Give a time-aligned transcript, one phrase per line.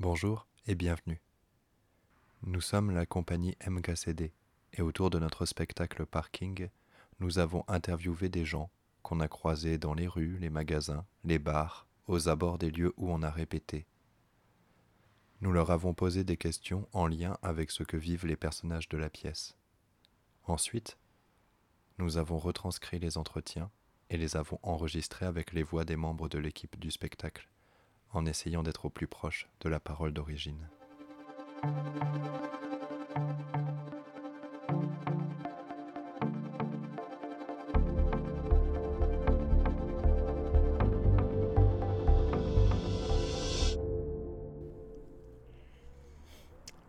[0.00, 1.20] Bonjour et bienvenue.
[2.44, 4.32] Nous sommes la compagnie MKCD
[4.72, 6.70] et autour de notre spectacle Parking,
[7.18, 8.70] nous avons interviewé des gens
[9.02, 13.12] qu'on a croisés dans les rues, les magasins, les bars, aux abords des lieux où
[13.12, 13.84] on a répété.
[15.42, 18.96] Nous leur avons posé des questions en lien avec ce que vivent les personnages de
[18.96, 19.54] la pièce.
[20.44, 20.96] Ensuite,
[21.98, 23.70] nous avons retranscrit les entretiens
[24.08, 27.50] et les avons enregistrés avec les voix des membres de l'équipe du spectacle,
[28.12, 30.68] en essayant d'être au plus proche de la parole d'origine.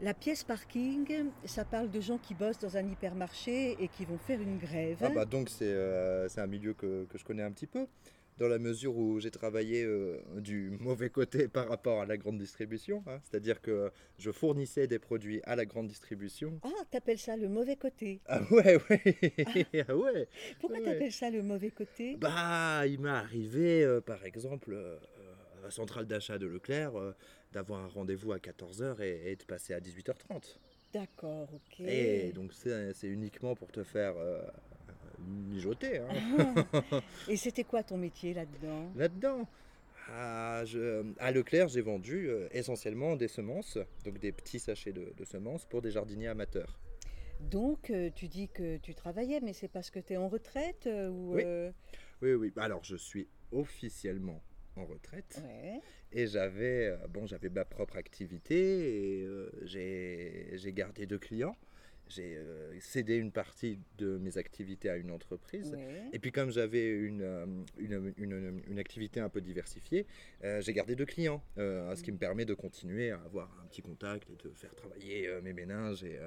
[0.02, 4.18] La pièce parking, ça parle de gens qui bossent dans un hypermarché et qui vont
[4.18, 4.98] faire une grève.
[5.02, 7.86] Ah bah donc c'est euh, c'est un milieu que, que je connais un petit peu,
[8.38, 12.38] dans la mesure où j'ai travaillé euh, du mauvais côté par rapport à la grande
[12.38, 13.20] distribution, hein.
[13.24, 16.60] c'est-à-dire que je fournissais des produits à la grande distribution.
[16.64, 18.20] Ah, t'appelles ça le mauvais côté.
[18.28, 19.46] Ah ouais, ouais,
[19.88, 20.28] ah ouais.
[20.60, 20.86] Pourquoi Ouais.
[20.86, 22.16] t'appelles ça le mauvais côté?
[22.18, 24.98] Bah, il m'est arrivé, euh, par exemple, euh,
[25.60, 26.94] à la centrale d'achat de Leclerc,
[27.52, 30.58] d'avoir un rendez-vous à 14h et, et de passer à 18h30.
[30.94, 31.80] D'accord, ok.
[31.82, 34.14] Et donc c'est uniquement pour te faire
[35.28, 36.00] mijoter.
[36.00, 36.08] hein.
[36.92, 37.02] Ah.
[37.30, 38.92] Et c'était quoi ton métier là-dedans?
[38.96, 39.48] Là-dedans,
[40.10, 45.14] à, je- à Leclerc, j'ai vendu euh, essentiellement des semences, donc des petits sachets de,
[45.16, 46.80] de semences pour des jardiniers amateurs.
[47.40, 50.86] Donc, euh, tu dis que tu travaillais, mais c'est parce que tu es en retraite
[50.88, 51.44] euh, ou Oui.
[51.46, 51.72] euh,
[52.22, 52.54] Oui, oui.
[52.58, 54.42] Alors, je suis officiellement
[54.78, 55.82] en retraite ouais.
[56.14, 61.58] et j'avais bon, j'avais ma propre activité et euh, j'ai j'ai gardé deux clients.
[62.14, 65.74] J'ai euh, cédé une partie de mes activités à une entreprise.
[65.74, 66.04] ouais.
[66.14, 67.46] Et puis comme j'avais une, euh,
[67.78, 70.06] une, une- une activité un peu diversifiée,
[70.44, 73.82] euh, j'ai gardé deux clients, ce qui me permet de continuer à avoir un petit
[73.82, 76.18] contact et de faire travailler mes méninges, et,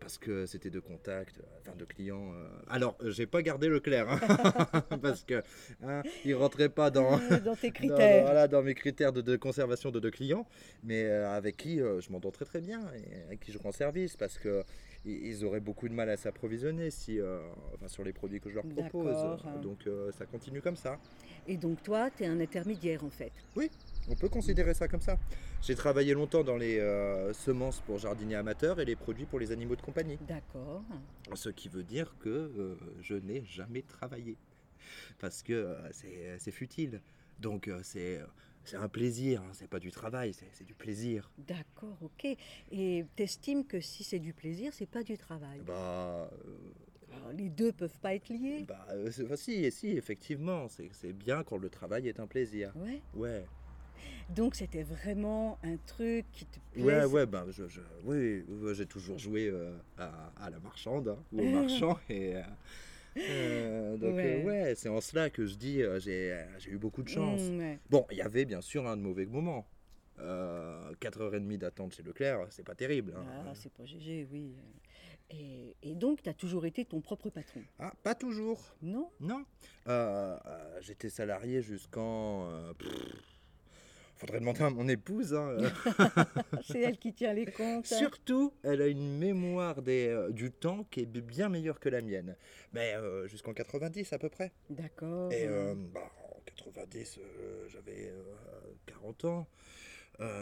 [0.00, 2.32] parce que c'était deux contacts, enfin deux clients.
[2.68, 4.18] Alors, j'ai pas gardé Leclerc, hein,
[5.02, 5.42] parce que
[5.82, 8.22] hein, il rentrait pas dans, dans tes dans- critères.
[8.24, 10.46] voilà, dans mes critères de, de conservation de deux clients,
[10.82, 14.38] mais avec qui je m'entends très très bien et avec qui je rends service parce
[14.38, 14.64] que
[15.04, 17.40] ils auraient beaucoup de mal à s'approvisionner si, euh,
[17.74, 19.42] enfin, sur les produits que je leur propose.
[19.60, 20.98] Donc euh, ça continue comme ça.
[21.48, 23.32] Et donc, toi, tu es un intermédiaire en fait.
[24.08, 25.18] On peut considérer ça comme ça.
[25.60, 29.50] J'ai travaillé longtemps dans les euh, semences pour jardiniers amateurs et les produits pour les
[29.50, 30.18] animaux de compagnie.
[30.28, 30.82] D'accord.
[31.34, 34.36] Ce qui veut dire que je n'ai jamais travaillé.
[35.18, 35.76] Parce que
[36.36, 37.00] c'est futile.
[37.40, 38.20] Donc c'est
[38.64, 41.30] c'est un plaisir, hein, c'est pas du travail, c'est du plaisir.
[41.38, 42.36] D'accord, ok.
[42.70, 45.60] Et t'estimes que si c'est du plaisir, c'est pas du travail?
[45.66, 46.58] Bah, euh,
[47.16, 48.64] Alors, les deux peuvent pas être liés.
[48.68, 52.72] bah euh, bah, si, si, effectivement, c'est bien quand le travail est un plaisir.
[52.76, 53.02] Ouais.
[53.14, 53.44] Ouais,
[54.28, 56.86] Donc c'était vraiment un truc qui te plaisait?
[56.86, 61.08] ouais, ouais, bah, je, je- oui, oui, j'ai toujours joué euh, à, à la marchande
[61.08, 62.36] hein, ou au marchand et
[63.16, 64.42] euh, donc Ouais.
[64.42, 67.42] euh, ouais, c'est en cela que je dis euh, j'ai eu beaucoup de chance.
[67.50, 67.78] Mmh, ouais.
[67.90, 69.66] Bon, il y avait bien sûr un de mauvais moments.
[70.18, 73.14] Euh, 4h30 d'attente chez Leclerc, c'est pas terrible.
[73.16, 73.24] hein.
[73.46, 74.54] Ah, c'est pas GG, oui.
[75.30, 77.62] Et, et donc, tu as toujours été ton propre patron?
[77.78, 78.60] Ah, pas toujours.
[78.82, 79.10] Non?
[79.20, 79.44] Non.
[80.80, 82.46] J'étais salarié jusqu'en.
[84.22, 85.34] Faudrait demander à mon épouse.
[85.34, 85.68] hein, euh.
[86.70, 87.86] C'est elle qui tient les comptes.
[87.86, 92.00] Surtout, elle a une mémoire des, euh, du temps qui est bien meilleure que la
[92.00, 92.36] mienne.
[92.72, 94.52] Mais euh, jusqu'en 90 à peu près.
[94.70, 95.32] D'accord.
[95.32, 98.22] Et euh, bah, en 90, euh, j'avais euh,
[98.86, 99.46] 40 ans.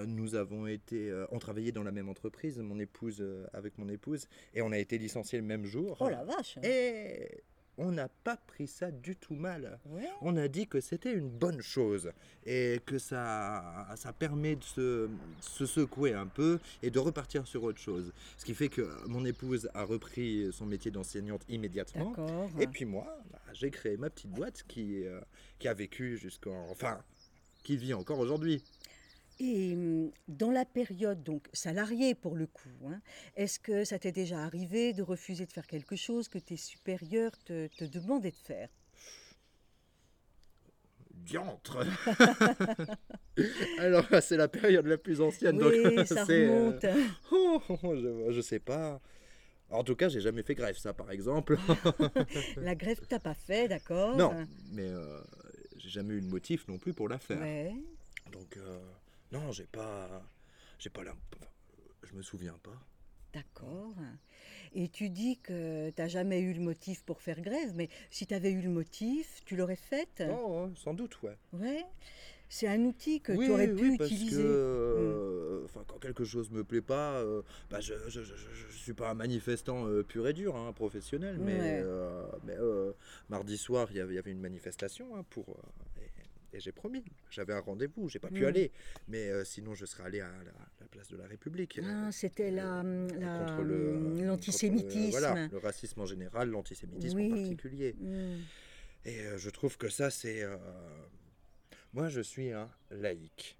[0.06, 3.24] Nous avons été, on travaillait dans la même entreprise, mon épouse
[3.54, 5.96] avec mon épouse, et on a été licenciés le même jour.
[6.00, 7.42] Oh la vache Et
[7.78, 9.78] on n'a pas pris ça du tout mal.
[9.86, 10.08] Ouais.
[10.20, 12.12] On a dit que c'était une bonne chose
[12.44, 15.08] et que ça, ça permet de se,
[15.40, 18.12] se secouer un peu et de repartir sur autre chose.
[18.36, 22.14] Ce qui fait que mon épouse a repris son métier d'enseignante immédiatement.
[22.58, 25.20] Et puis moi, bah, j'ai créé ma petite boîte qui, euh,
[25.58, 26.68] qui a vécu jusqu'en...
[26.70, 27.02] Enfin,
[27.62, 28.62] qui vit encore aujourd'hui.
[29.40, 33.00] Et hum, dans la période donc salariée pour le coup, hein,
[33.36, 37.32] est-ce que ça t'est déjà arrivé de refuser de faire quelque chose que tes supérieurs
[37.44, 38.68] te, te demandaient de faire?
[41.14, 41.84] Diantre
[43.78, 45.56] Alors, c'est la période la plus ancienne.
[45.58, 46.84] donc Oui, ça c'est, euh, remonte.
[46.84, 46.96] hein.
[47.32, 49.00] Oh, je, je sais pas.
[49.70, 51.56] En tout cas, j'ai jamais fait grève, ça, par exemple.
[52.62, 54.16] La grève, t'as pas fait, d'accord?
[54.16, 54.34] Non,
[54.72, 55.20] mais euh,
[55.76, 57.40] j'ai jamais eu de motif non plus pour la faire.
[57.40, 57.72] Ouais.
[58.32, 58.78] Donc, euh,
[59.32, 60.22] non, j'ai pas.
[60.78, 61.14] J'ai pas la.
[62.02, 62.78] je me souviens pas.
[63.32, 63.94] D'accord.
[64.74, 68.26] Et tu dis que tu n'as jamais eu le motif pour faire grève, mais si
[68.26, 70.22] tu avais eu le motif, tu l'aurais faite?
[70.28, 71.36] Oh, sans doute, ouais.
[71.52, 71.84] Ouais.
[72.48, 74.36] C'est un outil que oui, tu aurais oui, pu parce utiliser.
[74.36, 78.76] que, euh, enfin, quelque chose me plaît pas, euh, bah je, je, je, je- je
[78.76, 81.80] suis pas un manifestant euh, pur et dur, hein, professionnel, mais, Ouais.
[81.84, 82.56] euh, mais,
[83.28, 85.56] mardi soir, il y avait, il y avait une manifestation hein, pour.
[86.52, 88.46] Et j'ai promis, j'avais un rendez-vous, j'ai pas pu Mm.
[88.46, 88.72] aller,
[89.08, 91.78] mais euh, sinon je serais allé à la, la place de la République.
[91.82, 95.10] Ah, euh, c'était la, le- euh, l'antisémitisme.
[95.10, 97.32] voilà, le racisme en général, l'antisémitisme Oui.
[97.32, 97.94] en particulier.
[97.98, 98.38] Mm.
[99.06, 100.42] Et euh, je trouve que ça, c'est.
[100.42, 100.56] euh,
[101.92, 103.58] Moi, je suis un laïc,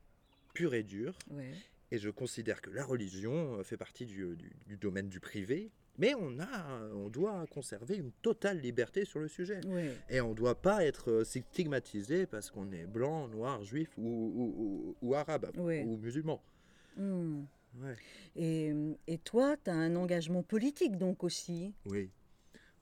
[0.55, 1.51] pur et dur, Ouais.
[1.91, 6.15] et je considère que la religion fait partie du, du- du domaine du privé, mais
[6.15, 9.61] on, a, on doit conserver une totale liberté sur le sujet.
[10.09, 14.03] Et on ne doit pas être euh, stigmatisé parce qu'on est blanc, noir, juif ou,
[14.03, 15.51] ou- ou- ou arabe
[15.85, 16.41] ou musulman.
[16.97, 17.43] Mm.
[17.83, 17.95] Ouais.
[18.35, 18.73] Et,
[19.07, 21.73] et toi, tu as un engagement politique donc aussi.
[21.87, 22.11] Oui,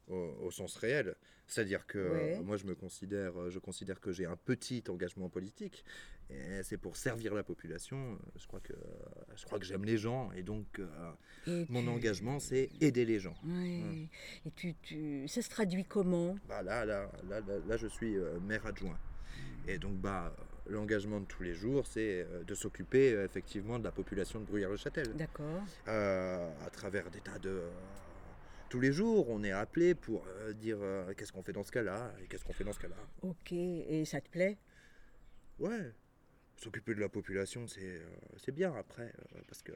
[0.09, 1.15] au, au sens réel.
[1.47, 2.37] C'est-à-dire que Ouais.
[2.39, 5.83] euh, moi, je me considère, euh, je considère que j'ai un petit engagement politique,
[6.31, 8.19] et c'est pour servir la population.
[8.37, 8.75] Je crois que,
[9.35, 10.87] je crois que j'aime les gens, et donc euh,
[11.47, 13.35] Et mon tu- engagement, c'est aider les gens.
[13.45, 13.79] Ouais.
[13.81, 14.09] Mm.
[14.47, 16.37] Et tu, tu, ça se traduit comment?
[16.49, 18.99] Bah, là, là, là, là, là, je suis maire adjoint,
[19.67, 20.37] et donc bah,
[20.69, 25.15] l'engagement de tous les jours, c'est de s'occuper effectivement de la population de Bruyères-le-Châtel.
[25.17, 25.63] D'accord.
[25.89, 27.63] euh, à travers des tas de.
[28.69, 31.73] Tous les jours, on est appelé pour euh, dire euh, qu'est-ce qu'on fait dans ce
[31.73, 32.97] cas-là et qu'est-ce qu'on fait dans ce cas-là.
[33.23, 33.53] Ok.
[33.53, 34.59] Et ça te plaît?
[35.59, 35.93] Ouais,
[36.57, 38.07] s'occuper de la population, c'est euh,
[38.37, 39.73] c'est bien après, euh, parce que.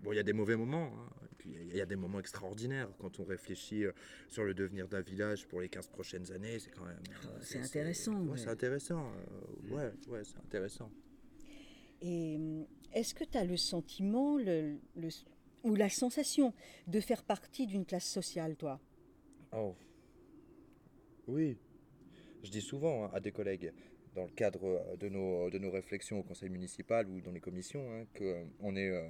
[0.00, 2.20] Bon, il y a des mauvais moments, hein, et puis il y a des moments
[2.20, 3.92] extraordinaires quand on réfléchit euh,
[4.28, 7.00] sur le devenir d'un village pour les 15 prochaines années, c'est quand même.
[7.24, 9.10] Oh, euh, c'est intéressant, Ouais, c'est intéressant.
[9.70, 10.90] euh, ouais, ouais, c'est intéressant.
[12.02, 15.08] Et hum, est-ce que tu as le sentiment le, le-
[15.66, 16.54] ou la sensation
[16.86, 18.80] de faire partie d'une classe sociale, toi
[19.52, 19.74] Oh.
[21.26, 21.58] Oui.
[22.42, 23.72] Je dis souvent hein, à des collègues,
[24.14, 27.40] dans le cadre euh, de nos, de nos réflexions au conseil municipal ou dans les
[27.40, 29.02] commissions, hein, qu'on est euh,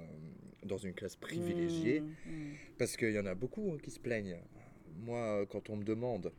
[0.63, 2.01] dans une classe privilégiée.
[2.01, 2.55] Mm, mm.
[2.79, 4.39] Parce qu'il y en a beaucoup hein, qui se plaignent.
[4.95, 6.33] Moi, euh, quand on me demande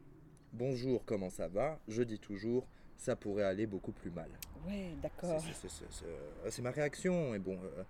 [0.52, 2.66] bonjour, comment ça va, je dis toujours
[2.98, 4.28] ça pourrait aller beaucoup plus mal.
[4.66, 5.40] Ouais, d'accord.
[5.40, 7.34] c'est- C'est ma réaction.
[7.34, 7.84] Et bon, euh,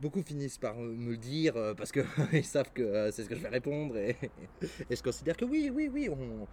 [0.00, 2.04] beaucoup finissent par me le dire euh, parce qu'ils
[2.44, 3.96] savent que euh, c'est ce que je vais répondre.
[3.98, 4.16] Et,
[4.90, 6.08] et je considère que oui, oui, oui.
[6.08, 6.48] On,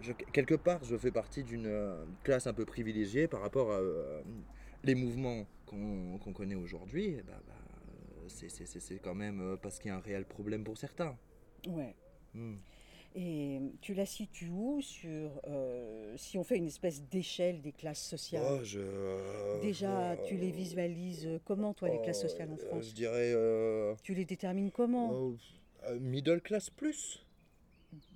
[0.00, 3.78] je- quelque part, je fais partie d'une euh, classe un peu privilégiée par rapport à
[3.78, 4.22] euh,
[4.84, 7.16] les mouvements qu'on connaît aujourd'hui.
[7.18, 7.54] eh ben, bah,
[7.88, 11.16] euh, c'est- quand même euh, parce qu'il y a un réel problème pour certains.
[11.66, 11.94] Ouais.
[12.34, 12.56] Hmm.
[13.16, 18.02] Et tu la situes où sur euh, si on fait une espèce d'échelle des classes
[18.02, 18.42] sociales?
[18.46, 18.78] Oh, je-
[19.60, 22.88] Déjà, tu les euh, visualises comment, toi, les classes oh, sociales en euh, France?
[22.88, 25.10] Je dirais euh, Tu les détermines comment?
[25.10, 25.36] oh,
[25.88, 27.24] euh, middle class plus.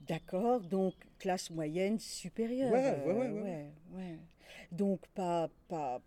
[0.06, 2.73] D'accord, donc classe moyenne supérieure.
[2.73, 4.19] Ouais, ouais, euh, ouais, ouais, ouais.
[4.70, 6.00] Donc pas, pas,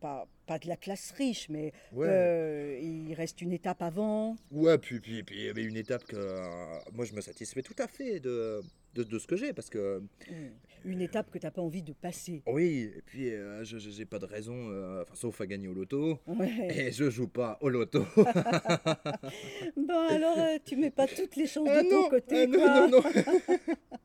[0.00, 2.06] pas, pas de la classe riche, mais Ouais.
[2.08, 4.36] euh, il reste une étape avant.
[4.50, 7.62] Ouais, puis, puis, puis il y avait une étape que euh, moi je me satisfais
[7.62, 8.60] tout à fait de,
[8.94, 10.02] de, de ce que j'ai parce que
[10.84, 12.42] Une étape que tu n'as pas envie de passer.
[12.46, 14.54] oui, et puis euh, je j'ai pas de raison,
[15.00, 16.68] enfin, sauf à gagner au loto, Ouais.
[16.88, 18.04] et je joue pas au loto.
[19.76, 22.88] Bon, alors tu mets pas toutes les chances de ton côté, ah non, quoi.
[22.88, 23.02] non, non.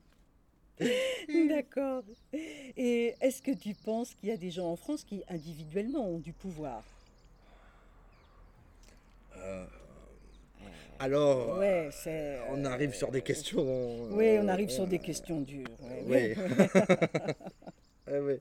[1.50, 2.04] D'accord.
[2.34, 6.20] Et est-ce que tu penses qu'il y a des gens en France qui individuellement ont
[6.20, 6.84] du pouvoir?
[9.38, 9.66] Euh,
[11.00, 12.40] alors, Ouais, c'est.
[12.50, 13.64] on arrive sur des questions.
[14.12, 15.66] Oui, on euh, arrive sur euh, des questions dures.
[16.06, 16.36] Ouais.
[18.08, 18.40] Ouais, ouais.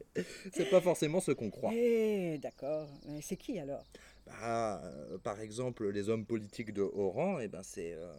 [0.53, 1.73] C'est pas forcément ce qu'on croit.
[1.73, 2.89] Eh, d'accord.
[3.07, 3.85] Mais C'est qui alors?
[4.27, 8.13] Bah, euh, par exemple, les hommes politiques de haut rang, eh ben c'est, euh,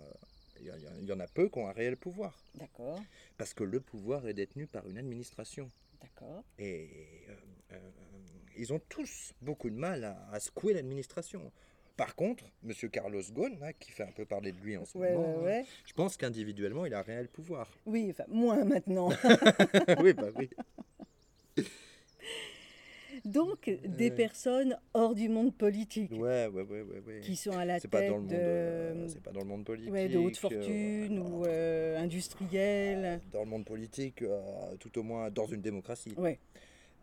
[0.61, 3.01] il y, en a peu qui ont un réel pouvoir, D'accord,
[3.37, 5.71] parce que le pouvoir est détenu par une administration.
[6.01, 6.43] d'accord.
[6.57, 6.89] Et
[7.29, 7.33] euh,
[7.73, 7.89] euh,
[8.57, 11.51] ils ont tous beaucoup de mal à, à secouer l'administration.
[11.97, 12.73] Par contre, M.
[12.89, 15.43] Carlos Ghosn, hein, qui fait un peu parler de lui en ce Ouais, moment, ouais,
[15.43, 15.65] ouais.
[15.85, 17.69] je pense qu'individuellement, il a un réel pouvoir.
[17.85, 19.09] Oui, enfin, moins maintenant.
[20.01, 20.49] oui, bah oui.
[23.29, 27.89] Donc, des personnes hors du monde politique, Ouais, ouais, ouais, qui sont à la tête
[27.91, 29.91] pas dans le monde, de, euh, c'est pas dans le monde politique.
[29.93, 33.21] ouais, de haute euh, fortune ou euh, industrielle.
[33.31, 34.23] dans le monde politique,
[34.79, 36.13] tout au moins dans une démocratie.
[36.17, 36.39] Ouais,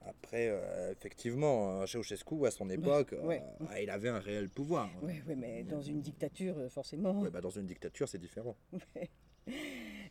[0.05, 3.43] Après, euh, effectivement, Ceausescu, à son époque, euh, ouais.
[3.69, 4.91] ah, il avait un réel pouvoir.
[5.03, 7.23] ouais, mais dans une dictature, forcément.
[7.33, 8.57] Bah, dans une dictature, c'est différent.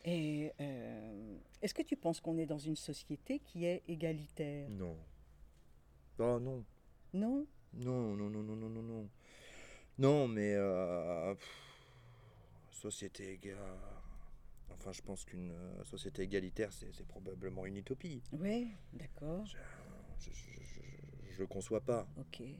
[0.04, 4.68] Et euh, est-ce que tu penses qu'on est dans une société qui est égalitaire?
[4.70, 4.96] Non.
[6.18, 6.64] Oh non.
[7.12, 9.08] Non Non, non, non, non, non, non, non.
[9.98, 10.54] Non, mais...
[10.54, 11.48] euh, pff,
[12.70, 13.56] société égale...
[14.70, 18.22] Enfin, je pense qu'une euh, société égalitaire, c'est probablement une utopie.
[18.32, 19.44] Oui, d'accord.
[19.46, 19.56] Je,
[20.18, 22.06] je, je, je- je le conçois pas.
[22.18, 22.40] Ok.
[22.40, 22.56] Et,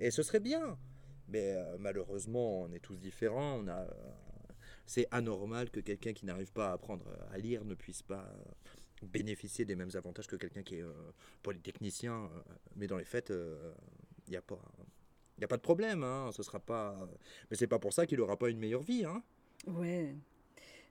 [0.00, 0.76] et ce serait bien.
[1.28, 3.60] Mais euh, malheureusement, on est tous différents.
[3.60, 3.86] On a,
[4.84, 8.28] c'est anormal que quelqu'un qui n'arrive pas à apprendre à lire ne puisse pas
[9.02, 10.92] bénéficier des mêmes avantages que quelqu'un qui est euh,
[11.42, 12.24] polytechnicien.
[12.24, 13.32] euh, mais dans les faits,
[14.26, 14.60] il n'y a pas.
[15.42, 17.08] A pas de problème, hein, ce sera pas.
[17.50, 19.22] Mais c'est pas pour ça qu'il n'aura pas une meilleure vie, hein.
[19.66, 20.14] Ouais.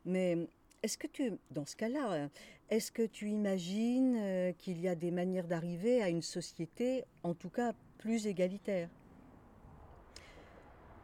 [0.06, 0.48] Mais
[0.82, 2.30] est-ce que tu, dans ce cas-là,
[2.70, 7.34] est-ce que tu imagines euh, qu'il y a des manières d'arriver à une société, en
[7.34, 8.90] tout cas, plus égalitaire?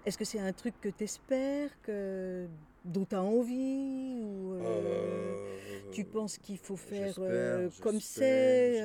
[0.05, 2.47] Est-ce que c'est un truc que tu espères, que,
[2.85, 8.81] dont tu as envie ou, euh, Euh, Tu penses qu'il faut faire euh, comme c'est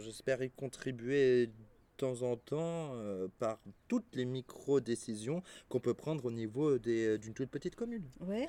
[0.00, 0.42] j'espère.
[0.42, 1.52] Y contribuer de
[1.96, 2.92] temps en temps
[3.38, 3.58] par
[3.88, 8.04] toutes les micro-décisions qu'on peut prendre au niveau des- d'une toute petite commune.
[8.20, 8.48] Ouais,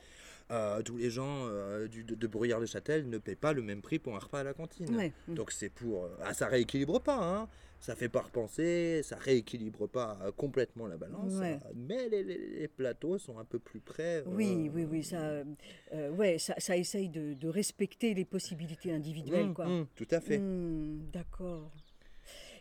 [0.51, 3.99] Euh, tous les gens euh, du- de, de Bruyères-le-Châtel ne paient pas le même prix
[3.99, 4.95] pour un repas à la cantine.
[4.95, 5.11] ouais.
[5.27, 6.05] Donc c'est pour...
[6.05, 7.47] euh, Ah, ça rééquilibre pas, hein
[7.81, 11.57] ça fait pas repenser, ça rééquilibre pas euh, complètement la balance, Ouais.
[11.75, 14.21] mais les, les- les plateaux sont un peu plus près.
[14.25, 15.21] Oui, euh, oui, oui, ça,
[15.93, 19.65] euh, ouais, ça, ça essaye de, de respecter les possibilités individuelles, hum, quoi.
[19.67, 20.41] hum, tout à fait.
[21.13, 21.71] D'accord.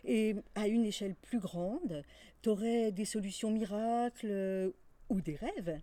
[0.05, 2.03] Et à une échelle plus grande,
[2.41, 4.71] tu aurais des solutions miracles euh,
[5.09, 5.81] ou des rêves?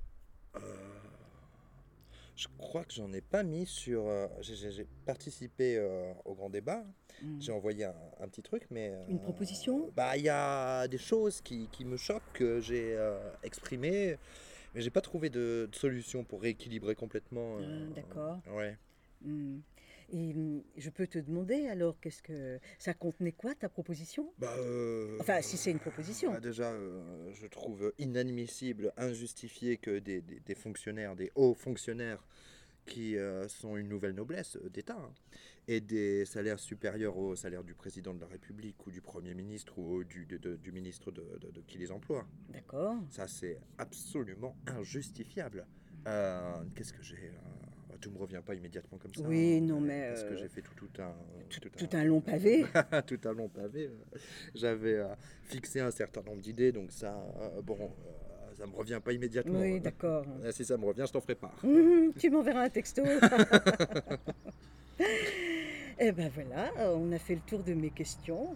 [2.37, 4.07] Je crois que j'en ai pas mis sur.
[4.07, 6.85] euh, j'ai- participé euh, au grand débat.
[7.23, 7.41] Hmm.
[7.41, 8.91] J'ai envoyé un, un petit truc, mais.
[8.93, 9.91] euh, Une proposition?
[9.97, 12.97] Bah, il y a des choses qui, qui me choquent que j'ai
[13.43, 14.19] exprimées,
[14.75, 17.59] mais j'ai pas trouvé de, de solution pour rééquilibrer complètement.
[17.61, 18.39] Ah, d'accord.
[18.55, 18.77] Ouais.
[19.23, 19.61] Hmm.
[20.11, 24.33] Et hmm, je peux te demander alors, qu'est-ce que ça contenait quoi ta proposition?
[24.39, 26.33] Bah, euh, Enfin, si c'est une proposition.
[26.33, 32.23] bah, déjà, euh, je trouve inadmissible, injustifié que des, des- des fonctionnaires, des hauts fonctionnaires
[32.87, 35.13] qui euh, sont une nouvelle noblesse d'État, hein,
[35.67, 39.77] aient des salaires supérieurs au salaire du président de la République ou du Premier ministre
[39.81, 42.25] ou du, de- de- du ministre de, de- de qui les emploie.
[42.51, 42.95] D'accord.
[43.11, 45.67] Ça, c'est absolument injustifiable.
[46.07, 47.33] Euh, Qu'est-ce que j'ai
[47.91, 49.23] euh, Tout me revient pas immédiatement comme ça.
[49.23, 51.15] Oui, hein, non, mais, Parce que euh, j'ai fait tout, tout un...
[51.49, 52.65] Tout, tout un long pavé.
[53.07, 53.91] tout un long pavé.
[54.55, 55.15] J'avais euh,
[55.45, 57.91] fixé un certain nombre d'idées, donc ça, euh, bon,
[58.59, 59.61] ça me revient pas immédiatement.
[59.61, 60.25] Oui, d'accord.
[60.51, 61.59] Si ça me revient, je t'en ferai part.
[61.65, 63.03] Mhm, tu m'enverras un texto.
[65.99, 68.55] Eh ben voilà, on a fait le tour de mes questions.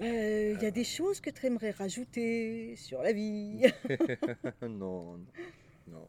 [0.00, 3.62] Euh, Il y a des choses que tu aimerais rajouter sur la vie?
[4.62, 5.18] Non, non.
[5.88, 6.06] non,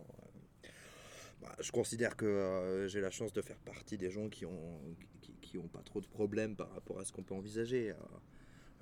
[1.43, 4.79] bah, je considère que euh, j'ai la chance de faire partie des gens qui ont,
[5.21, 7.91] qui, qui ont pas trop de problèmes par rapport à ce qu'on peut envisager.
[7.91, 7.95] Euh,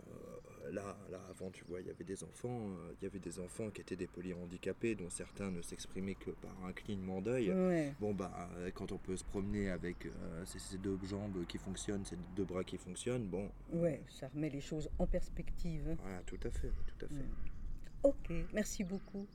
[0.08, 3.40] euh, là, là, avant, tu vois, il y avait des enfants, il y avait des
[3.40, 7.52] enfants qui étaient des polyhandicapés, dont certains ne s'exprimaient que par un clignement d'œil.
[7.52, 7.96] Ouais.
[8.00, 10.08] Bon bah quand on peut se promener avec
[10.46, 13.50] ces, ces deux jambes qui fonctionnent, ces deux bras qui fonctionnent, bon.
[13.74, 15.98] Ouais, ça remet les choses en perspective.
[16.00, 17.16] Voilà, tout à fait, tout à fait.
[17.16, 18.04] Mm.
[18.04, 19.26] Ok, merci beaucoup.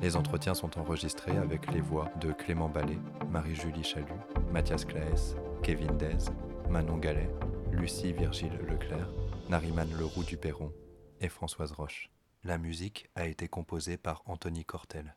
[0.00, 2.98] Les entretiens sont enregistrés avec les voix de Clément Ballet,
[3.30, 4.06] Marie-Julie Chalut,
[4.52, 6.30] Mathias Claes, Kevin Dez,
[6.68, 7.30] Manon Gallet,
[7.72, 9.08] Lucie Virgile Leclerc,
[9.48, 10.72] Nariman Leroux du Perron
[11.20, 12.10] et Françoise Roche.
[12.44, 15.16] La musique a été composée par Anthony Cortel.